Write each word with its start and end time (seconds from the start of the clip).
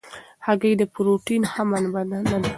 هګۍ 0.45 0.73
د 0.77 0.83
پروټین 0.93 1.41
ښه 1.51 1.63
منبع 1.69 2.03
نه 2.11 2.19
ده. 2.27 2.37